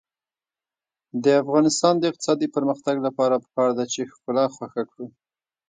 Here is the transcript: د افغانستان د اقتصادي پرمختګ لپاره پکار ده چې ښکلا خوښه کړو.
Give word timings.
د 1.23 1.25
افغانستان 1.43 1.93
د 1.99 2.03
اقتصادي 2.11 2.47
پرمختګ 2.55 2.95
لپاره 3.07 3.41
پکار 3.43 3.69
ده 3.77 3.85
چې 3.93 4.09
ښکلا 4.13 4.45
خوښه 4.55 4.83
کړو. 4.91 5.07